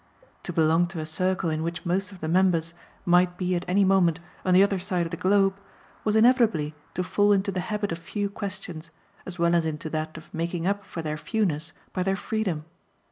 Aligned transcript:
To 0.41 0.51
belong 0.51 0.87
to 0.87 0.99
a 0.99 1.05
circle 1.05 1.51
in 1.51 1.61
which 1.61 1.85
most 1.85 2.11
of 2.11 2.21
the 2.21 2.27
members 2.27 2.73
might 3.05 3.37
be 3.37 3.55
at 3.55 3.63
any 3.67 3.83
moment 3.85 4.19
on 4.43 4.55
the 4.55 4.63
other 4.63 4.79
side 4.79 5.05
of 5.05 5.11
the 5.11 5.15
globe 5.15 5.53
was 6.03 6.15
inevitably 6.15 6.73
to 6.95 7.03
fall 7.03 7.31
into 7.31 7.51
the 7.51 7.59
habit 7.59 7.91
of 7.91 7.99
few 7.99 8.27
questions, 8.27 8.89
as 9.27 9.37
well 9.37 9.53
as 9.53 9.63
into 9.63 9.91
that 9.91 10.17
of 10.17 10.33
making 10.33 10.65
up 10.65 10.85
for 10.85 11.03
their 11.03 11.17
fewness 11.17 11.71
by 11.93 12.01
their 12.01 12.15
freedom. 12.17 12.65